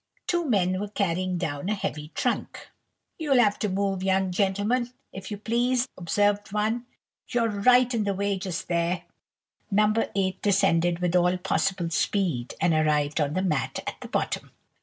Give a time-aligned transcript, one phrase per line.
[0.25, 2.69] Two men were carrying down a heavy trunk.
[3.19, 6.87] "You'll have to move, young gentleman, if you please," observed one;
[7.27, 9.03] "you're right in the way just there!"
[9.69, 9.93] No.
[10.15, 14.49] 8 descended with all possible speed, and arrived on the mat at the bottom.